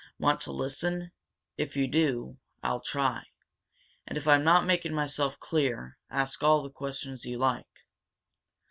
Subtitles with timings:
[0.17, 1.11] Want to listen?
[1.57, 3.27] If you do, I'll try.
[4.07, 7.85] And if I'm not making myself clear, ask all the questions you like."